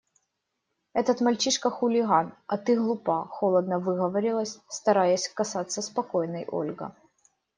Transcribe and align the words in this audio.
Этот 0.95 1.21
мальчишка– 1.21 1.69
хулиган, 1.75 2.31
а 2.47 2.57
ты 2.57 2.75
глупа,– 2.75 3.27
холодно 3.35 3.77
выговаривала, 3.79 4.45
стараясь 4.67 5.27
казаться 5.29 5.83
спокойной, 5.83 6.45
Ольга. 6.47 6.95